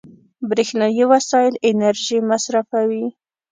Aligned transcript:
برېښنایي 0.49 1.03
وسایل 1.11 1.53
انرژي 1.69 2.17
مصرفوي. 2.29 3.05